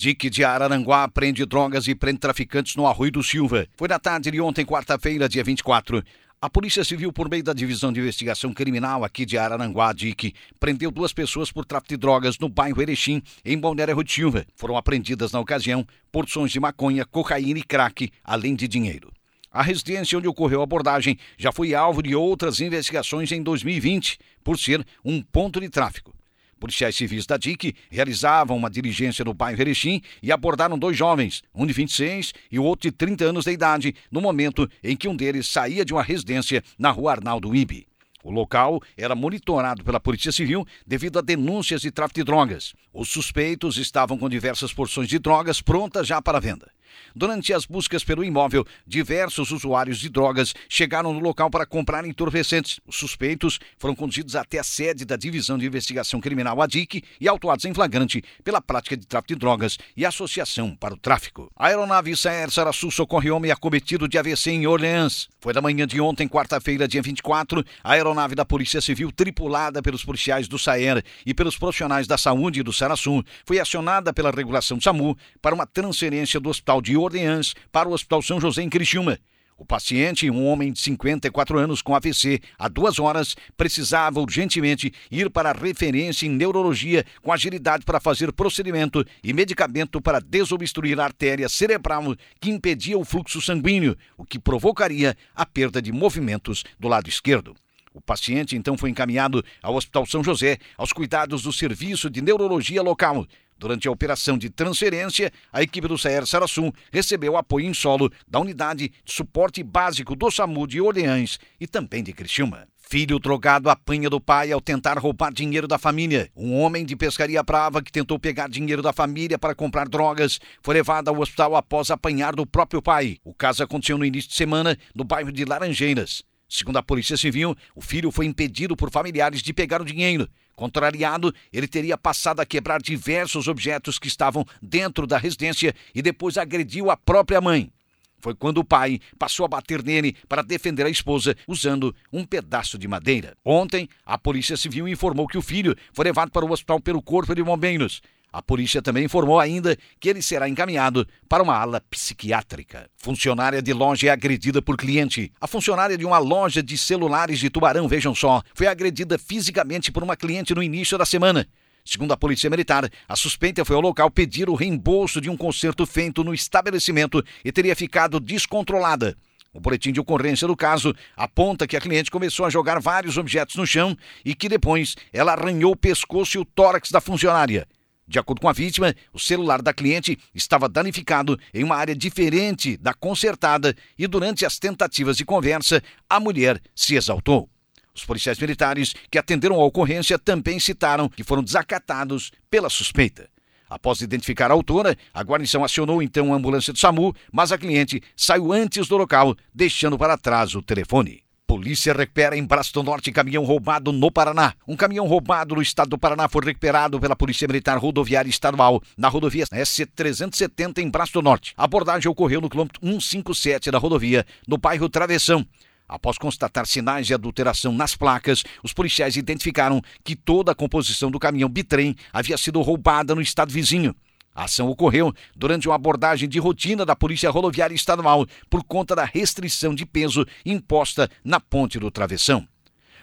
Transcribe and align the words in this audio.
Dique 0.00 0.30
de 0.30 0.42
Araranguá 0.42 1.06
prende 1.08 1.44
drogas 1.44 1.86
e 1.86 1.94
prende 1.94 2.20
traficantes 2.20 2.74
no 2.74 2.86
Arroio 2.86 3.12
do 3.12 3.22
Silva. 3.22 3.66
Foi 3.76 3.86
na 3.86 3.98
tarde 3.98 4.30
de 4.30 4.40
ontem, 4.40 4.64
quarta-feira, 4.64 5.28
dia 5.28 5.44
24. 5.44 6.02
A 6.40 6.48
Polícia 6.48 6.82
Civil, 6.82 7.12
por 7.12 7.28
meio 7.28 7.44
da 7.44 7.52
Divisão 7.52 7.92
de 7.92 8.00
Investigação 8.00 8.54
Criminal 8.54 9.04
aqui 9.04 9.26
de 9.26 9.36
Araranguá, 9.36 9.92
DIC, 9.92 10.32
prendeu 10.58 10.90
duas 10.90 11.12
pessoas 11.12 11.52
por 11.52 11.66
tráfico 11.66 11.90
de 11.90 11.98
drogas 11.98 12.38
no 12.38 12.48
bairro 12.48 12.80
Erechim, 12.80 13.20
em 13.44 13.58
Balneário 13.58 13.94
Rio 13.94 14.10
Silva. 14.10 14.46
Foram 14.56 14.74
apreendidas 14.74 15.32
na 15.32 15.40
ocasião 15.40 15.86
porções 16.10 16.50
de 16.50 16.58
maconha, 16.58 17.04
cocaína 17.04 17.58
e 17.58 17.62
crack, 17.62 18.10
além 18.24 18.54
de 18.54 18.66
dinheiro. 18.66 19.12
A 19.52 19.62
residência 19.62 20.16
onde 20.16 20.26
ocorreu 20.26 20.62
a 20.62 20.64
abordagem 20.64 21.18
já 21.36 21.52
foi 21.52 21.74
alvo 21.74 22.02
de 22.02 22.14
outras 22.14 22.58
investigações 22.60 23.30
em 23.32 23.42
2020, 23.42 24.18
por 24.42 24.58
ser 24.58 24.82
um 25.04 25.20
ponto 25.20 25.60
de 25.60 25.68
tráfico. 25.68 26.14
Policiais 26.60 26.94
civis 26.94 27.24
da 27.24 27.38
DIC 27.38 27.74
realizavam 27.90 28.54
uma 28.54 28.68
diligência 28.68 29.24
no 29.24 29.32
bairro 29.32 29.60
Erechim 29.60 30.02
e 30.22 30.30
abordaram 30.30 30.78
dois 30.78 30.94
jovens, 30.94 31.42
um 31.54 31.66
de 31.66 31.72
26 31.72 32.34
e 32.52 32.58
o 32.58 32.64
outro 32.64 32.90
de 32.90 32.94
30 32.94 33.24
anos 33.24 33.46
de 33.46 33.50
idade, 33.50 33.94
no 34.12 34.20
momento 34.20 34.68
em 34.84 34.94
que 34.94 35.08
um 35.08 35.16
deles 35.16 35.48
saía 35.48 35.86
de 35.86 35.94
uma 35.94 36.02
residência 36.02 36.62
na 36.78 36.90
rua 36.90 37.12
Arnaldo 37.12 37.56
Ibe. 37.56 37.86
O 38.22 38.30
local 38.30 38.82
era 38.94 39.14
monitorado 39.14 39.82
pela 39.82 39.98
Polícia 39.98 40.30
Civil 40.30 40.66
devido 40.86 41.18
a 41.18 41.22
denúncias 41.22 41.80
de 41.80 41.90
tráfico 41.90 42.20
de 42.20 42.24
drogas. 42.24 42.74
Os 42.92 43.08
suspeitos 43.08 43.78
estavam 43.78 44.18
com 44.18 44.28
diversas 44.28 44.70
porções 44.70 45.08
de 45.08 45.18
drogas 45.18 45.62
prontas 45.62 46.06
já 46.06 46.20
para 46.20 46.38
venda. 46.38 46.70
Durante 47.14 47.52
as 47.52 47.64
buscas 47.64 48.04
pelo 48.04 48.24
imóvel, 48.24 48.66
diversos 48.86 49.50
usuários 49.50 49.98
de 49.98 50.08
drogas 50.08 50.54
chegaram 50.68 51.12
no 51.12 51.20
local 51.20 51.50
para 51.50 51.66
comprar 51.66 52.04
entorpecentes. 52.04 52.80
Os 52.86 52.96
suspeitos 52.96 53.58
foram 53.78 53.94
conduzidos 53.94 54.36
até 54.36 54.58
a 54.58 54.64
sede 54.64 55.04
da 55.04 55.16
Divisão 55.16 55.58
de 55.58 55.66
Investigação 55.66 56.20
Criminal 56.20 56.60
ADIC 56.60 57.02
e 57.20 57.28
autuados 57.28 57.64
em 57.64 57.74
flagrante 57.74 58.22
pela 58.44 58.60
prática 58.60 58.96
de 58.96 59.06
tráfico 59.06 59.34
de 59.34 59.38
drogas 59.38 59.78
e 59.96 60.04
associação 60.04 60.76
para 60.76 60.94
o 60.94 60.96
tráfico. 60.96 61.50
A 61.56 61.68
aeronave 61.68 62.16
Saer 62.16 62.50
Sarassu 62.50 62.90
socorre 62.90 63.30
homem 63.30 63.50
acometido 63.50 64.08
de 64.08 64.18
AVC 64.18 64.50
em 64.50 64.66
Orleans. 64.66 65.28
Foi 65.40 65.52
da 65.52 65.62
manhã 65.62 65.86
de 65.86 66.00
ontem, 66.00 66.28
quarta-feira, 66.28 66.86
dia 66.86 67.02
24, 67.02 67.64
a 67.82 67.92
aeronave 67.92 68.34
da 68.34 68.44
Polícia 68.44 68.80
Civil, 68.80 69.10
tripulada 69.10 69.82
pelos 69.82 70.04
policiais 70.04 70.48
do 70.48 70.58
Saer 70.58 71.04
e 71.24 71.32
pelos 71.32 71.56
profissionais 71.56 72.06
da 72.06 72.18
saúde 72.18 72.62
do 72.62 72.72
Sarassu, 72.72 73.24
foi 73.44 73.58
acionada 73.58 74.12
pela 74.12 74.30
regulação 74.30 74.80
SAMU 74.80 75.16
para 75.40 75.54
uma 75.54 75.66
transferência 75.66 76.38
do 76.38 76.48
Hospital 76.48 76.79
de 76.80 76.96
Orleans 76.96 77.54
para 77.70 77.88
o 77.88 77.92
Hospital 77.92 78.22
São 78.22 78.40
José 78.40 78.62
em 78.62 78.70
Criciúma. 78.70 79.18
O 79.60 79.64
paciente, 79.66 80.30
um 80.30 80.46
homem 80.46 80.72
de 80.72 80.80
54 80.80 81.58
anos 81.58 81.82
com 81.82 81.94
AVC, 81.94 82.40
há 82.58 82.66
duas 82.66 82.98
horas, 82.98 83.36
precisava 83.58 84.18
urgentemente 84.18 84.90
ir 85.10 85.28
para 85.28 85.50
a 85.50 85.52
referência 85.52 86.24
em 86.24 86.30
neurologia 86.30 87.04
com 87.20 87.30
agilidade 87.30 87.84
para 87.84 88.00
fazer 88.00 88.32
procedimento 88.32 89.04
e 89.22 89.34
medicamento 89.34 90.00
para 90.00 90.18
desobstruir 90.18 90.98
a 90.98 91.04
artéria 91.04 91.46
cerebral 91.46 92.16
que 92.40 92.48
impedia 92.48 92.96
o 92.96 93.04
fluxo 93.04 93.38
sanguíneo, 93.42 93.94
o 94.16 94.24
que 94.24 94.38
provocaria 94.38 95.14
a 95.36 95.44
perda 95.44 95.82
de 95.82 95.92
movimentos 95.92 96.64
do 96.78 96.88
lado 96.88 97.10
esquerdo. 97.10 97.54
O 97.92 98.00
paciente 98.00 98.56
então 98.56 98.78
foi 98.78 98.88
encaminhado 98.88 99.44
ao 99.62 99.74
Hospital 99.74 100.06
São 100.06 100.24
José 100.24 100.56
aos 100.78 100.90
cuidados 100.90 101.42
do 101.42 101.52
serviço 101.52 102.08
de 102.08 102.22
neurologia 102.22 102.80
local. 102.80 103.26
Durante 103.60 103.86
a 103.86 103.90
operação 103.90 104.38
de 104.38 104.48
transferência, 104.48 105.30
a 105.52 105.62
equipe 105.62 105.86
do 105.86 105.98
Saer 105.98 106.26
Sarassum 106.26 106.72
recebeu 106.90 107.36
apoio 107.36 107.66
em 107.66 107.74
solo 107.74 108.10
da 108.26 108.40
unidade 108.40 108.88
de 109.04 109.12
suporte 109.12 109.62
básico 109.62 110.16
do 110.16 110.30
SAMU 110.30 110.66
de 110.66 110.80
Orleans 110.80 111.38
e 111.60 111.66
também 111.66 112.02
de 112.02 112.14
Criciúma. 112.14 112.66
Filho 112.78 113.18
drogado 113.18 113.68
apanha 113.68 114.08
do 114.08 114.18
pai 114.18 114.50
ao 114.50 114.62
tentar 114.62 114.96
roubar 114.96 115.30
dinheiro 115.30 115.68
da 115.68 115.76
família. 115.76 116.30
Um 116.34 116.58
homem 116.58 116.86
de 116.86 116.96
pescaria 116.96 117.42
brava 117.42 117.82
que 117.82 117.92
tentou 117.92 118.18
pegar 118.18 118.48
dinheiro 118.48 118.80
da 118.80 118.94
família 118.94 119.38
para 119.38 119.54
comprar 119.54 119.86
drogas 119.86 120.40
foi 120.62 120.72
levado 120.72 121.08
ao 121.08 121.20
hospital 121.20 121.54
após 121.54 121.90
apanhar 121.90 122.34
do 122.34 122.46
próprio 122.46 122.80
pai. 122.80 123.18
O 123.22 123.34
caso 123.34 123.62
aconteceu 123.62 123.98
no 123.98 124.06
início 124.06 124.30
de 124.30 124.36
semana 124.36 124.74
no 124.94 125.04
bairro 125.04 125.30
de 125.30 125.44
Laranjeiras. 125.44 126.24
Segundo 126.48 126.78
a 126.78 126.82
Polícia 126.82 127.16
Civil, 127.16 127.54
o 127.76 127.80
filho 127.82 128.10
foi 128.10 128.24
impedido 128.24 128.74
por 128.74 128.90
familiares 128.90 129.42
de 129.42 129.52
pegar 129.52 129.82
o 129.82 129.84
dinheiro. 129.84 130.26
Contrariado, 130.60 131.34
ele 131.50 131.66
teria 131.66 131.96
passado 131.96 132.40
a 132.40 132.44
quebrar 132.44 132.82
diversos 132.82 133.48
objetos 133.48 133.98
que 133.98 134.08
estavam 134.08 134.44
dentro 134.60 135.06
da 135.06 135.16
residência 135.16 135.74
e 135.94 136.02
depois 136.02 136.36
agrediu 136.36 136.90
a 136.90 136.98
própria 136.98 137.40
mãe. 137.40 137.72
Foi 138.18 138.34
quando 138.34 138.58
o 138.58 138.64
pai 138.64 139.00
passou 139.18 139.46
a 139.46 139.48
bater 139.48 139.82
nele 139.82 140.14
para 140.28 140.42
defender 140.42 140.84
a 140.84 140.90
esposa 140.90 141.34
usando 141.48 141.96
um 142.12 142.26
pedaço 142.26 142.76
de 142.76 142.86
madeira. 142.86 143.34
Ontem, 143.42 143.88
a 144.04 144.18
Polícia 144.18 144.54
Civil 144.54 144.86
informou 144.86 145.26
que 145.26 145.38
o 145.38 145.42
filho 145.42 145.74
foi 145.94 146.04
levado 146.04 146.30
para 146.30 146.44
o 146.44 146.52
hospital 146.52 146.78
pelo 146.78 147.00
Corpo 147.00 147.34
de 147.34 147.42
Bombeiros. 147.42 148.02
A 148.32 148.40
polícia 148.40 148.80
também 148.80 149.04
informou 149.04 149.40
ainda 149.40 149.76
que 149.98 150.08
ele 150.08 150.22
será 150.22 150.48
encaminhado 150.48 151.06
para 151.28 151.42
uma 151.42 151.56
ala 151.56 151.80
psiquiátrica. 151.90 152.88
Funcionária 152.96 153.60
de 153.60 153.72
loja 153.72 154.06
é 154.06 154.10
agredida 154.10 154.62
por 154.62 154.76
cliente. 154.76 155.32
A 155.40 155.48
funcionária 155.48 155.98
de 155.98 156.06
uma 156.06 156.18
loja 156.18 156.62
de 156.62 156.78
celulares 156.78 157.40
de 157.40 157.50
Tubarão, 157.50 157.88
vejam 157.88 158.14
só, 158.14 158.40
foi 158.54 158.68
agredida 158.68 159.18
fisicamente 159.18 159.90
por 159.90 160.04
uma 160.04 160.16
cliente 160.16 160.54
no 160.54 160.62
início 160.62 160.96
da 160.96 161.04
semana. 161.04 161.44
Segundo 161.84 162.12
a 162.12 162.16
Polícia 162.16 162.48
Militar, 162.48 162.88
a 163.08 163.16
suspeita 163.16 163.64
foi 163.64 163.74
ao 163.74 163.82
local 163.82 164.08
pedir 164.10 164.48
o 164.48 164.54
reembolso 164.54 165.20
de 165.20 165.28
um 165.28 165.36
conserto 165.36 165.84
feito 165.84 166.22
no 166.22 166.32
estabelecimento 166.32 167.24
e 167.44 167.50
teria 167.50 167.74
ficado 167.74 168.20
descontrolada. 168.20 169.16
O 169.52 169.58
boletim 169.58 169.90
de 169.90 169.98
ocorrência 169.98 170.46
do 170.46 170.56
caso 170.56 170.94
aponta 171.16 171.66
que 171.66 171.76
a 171.76 171.80
cliente 171.80 172.12
começou 172.12 172.46
a 172.46 172.50
jogar 172.50 172.78
vários 172.78 173.16
objetos 173.16 173.56
no 173.56 173.66
chão 173.66 173.96
e 174.24 174.36
que 174.36 174.48
depois 174.48 174.94
ela 175.12 175.32
arranhou 175.32 175.72
o 175.72 175.76
pescoço 175.76 176.36
e 176.36 176.40
o 176.40 176.44
tórax 176.44 176.92
da 176.92 177.00
funcionária. 177.00 177.66
De 178.10 178.18
acordo 178.18 178.40
com 178.40 178.48
a 178.48 178.52
vítima, 178.52 178.92
o 179.12 179.20
celular 179.20 179.62
da 179.62 179.72
cliente 179.72 180.18
estava 180.34 180.68
danificado 180.68 181.38
em 181.54 181.62
uma 181.62 181.76
área 181.76 181.94
diferente 181.94 182.76
da 182.76 182.92
consertada 182.92 183.72
e 183.96 184.04
durante 184.08 184.44
as 184.44 184.58
tentativas 184.58 185.16
de 185.16 185.24
conversa, 185.24 185.80
a 186.08 186.18
mulher 186.18 186.60
se 186.74 186.96
exaltou. 186.96 187.48
Os 187.94 188.04
policiais 188.04 188.40
militares 188.40 188.96
que 189.08 189.16
atenderam 189.16 189.60
a 189.60 189.64
ocorrência 189.64 190.18
também 190.18 190.58
citaram 190.58 191.08
que 191.08 191.22
foram 191.22 191.40
desacatados 191.40 192.32
pela 192.50 192.68
suspeita. 192.68 193.30
Após 193.68 194.00
identificar 194.00 194.50
a 194.50 194.54
autora, 194.54 194.96
a 195.14 195.22
guarnição 195.22 195.62
acionou 195.62 196.02
então 196.02 196.32
a 196.32 196.36
ambulância 196.36 196.72
do 196.72 196.80
SAMU, 196.80 197.14
mas 197.30 197.52
a 197.52 197.58
cliente 197.58 198.02
saiu 198.16 198.52
antes 198.52 198.88
do 198.88 198.96
local, 198.96 199.36
deixando 199.54 199.96
para 199.96 200.18
trás 200.18 200.56
o 200.56 200.62
telefone. 200.62 201.22
Polícia 201.50 201.92
recupera 201.92 202.36
em 202.36 202.44
Braço 202.44 202.72
do 202.72 202.80
Norte 202.80 203.10
caminhão 203.10 203.42
roubado 203.42 203.90
no 203.90 204.08
Paraná. 204.08 204.54
Um 204.68 204.76
caminhão 204.76 205.08
roubado 205.08 205.56
no 205.56 205.60
estado 205.60 205.88
do 205.88 205.98
Paraná 205.98 206.28
foi 206.28 206.44
recuperado 206.44 207.00
pela 207.00 207.16
Polícia 207.16 207.48
Militar 207.48 207.76
Rodoviária 207.76 208.30
Estadual 208.30 208.80
na 208.96 209.08
rodovia 209.08 209.44
S370 209.46 210.78
em 210.78 210.88
Braço 210.88 211.14
do 211.14 211.22
Norte. 211.22 211.52
A 211.56 211.64
abordagem 211.64 212.08
ocorreu 212.08 212.40
no 212.40 212.48
quilômetro 212.48 212.80
157 212.80 213.68
da 213.68 213.78
rodovia, 213.78 214.24
no 214.46 214.58
bairro 214.58 214.88
Travessão. 214.88 215.44
Após 215.88 216.16
constatar 216.18 216.66
sinais 216.66 217.08
de 217.08 217.14
adulteração 217.14 217.72
nas 217.72 217.96
placas, 217.96 218.44
os 218.62 218.72
policiais 218.72 219.16
identificaram 219.16 219.82
que 220.04 220.14
toda 220.14 220.52
a 220.52 220.54
composição 220.54 221.10
do 221.10 221.18
caminhão 221.18 221.48
bitrem 221.48 221.96
havia 222.12 222.38
sido 222.38 222.62
roubada 222.62 223.12
no 223.12 223.20
estado 223.20 223.52
vizinho. 223.52 223.92
A 224.34 224.44
ação 224.44 224.68
ocorreu 224.68 225.12
durante 225.34 225.68
uma 225.68 225.74
abordagem 225.74 226.28
de 226.28 226.38
rotina 226.38 226.86
da 226.86 226.94
Polícia 226.94 227.30
Rodoviária 227.30 227.74
Estadual 227.74 228.26
por 228.48 228.62
conta 228.62 228.94
da 228.94 229.04
restrição 229.04 229.74
de 229.74 229.84
peso 229.84 230.24
imposta 230.46 231.10
na 231.24 231.40
ponte 231.40 231.78
do 231.78 231.90
travessão. 231.90 232.46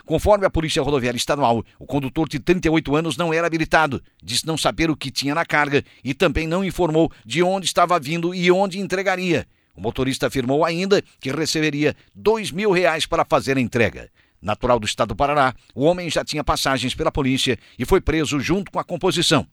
Conforme 0.05 0.45
a 0.45 0.49
Polícia 0.49 0.81
Rodoviária 0.81 1.17
Estadual, 1.17 1.65
o 1.77 1.85
condutor 1.85 2.29
de 2.29 2.39
38 2.39 2.95
anos 2.95 3.17
não 3.17 3.33
era 3.33 3.45
habilitado, 3.45 4.01
disse 4.23 4.47
não 4.47 4.57
saber 4.57 4.89
o 4.89 4.95
que 4.95 5.11
tinha 5.11 5.35
na 5.35 5.45
carga 5.45 5.83
e 6.01 6.13
também 6.13 6.47
não 6.47 6.63
informou 6.63 7.11
de 7.25 7.43
onde 7.43 7.65
estava 7.65 7.99
vindo 7.99 8.33
e 8.33 8.49
onde 8.49 8.79
entregaria. 8.79 9.45
O 9.75 9.81
motorista 9.81 10.27
afirmou 10.27 10.63
ainda 10.63 11.03
que 11.19 11.29
receberia 11.29 11.93
dois 12.15 12.51
mil 12.51 12.71
reais 12.71 13.05
para 13.05 13.25
fazer 13.25 13.57
a 13.57 13.61
entrega. 13.61 14.09
Natural 14.41 14.79
do 14.79 14.85
estado 14.85 15.09
do 15.09 15.15
Paraná, 15.15 15.53
o 15.75 15.83
homem 15.83 16.09
já 16.09 16.23
tinha 16.23 16.43
passagens 16.43 16.95
pela 16.95 17.11
polícia 17.11 17.59
e 17.77 17.85
foi 17.85 17.99
preso 17.99 18.39
junto 18.39 18.71
com 18.71 18.79
a 18.79 18.83
composição. 18.85 19.45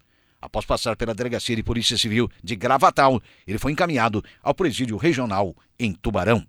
Após 0.44 0.66
passar 0.66 0.94
pela 0.94 1.14
Delegacia 1.14 1.56
de 1.56 1.62
Polícia 1.62 1.96
Civil 1.96 2.30
de 2.42 2.54
Gravatal, 2.54 3.18
ele 3.46 3.56
foi 3.56 3.72
encaminhado 3.72 4.22
ao 4.42 4.54
Presídio 4.54 4.98
Regional 4.98 5.56
em 5.78 5.90
Tubarão. 5.94 6.46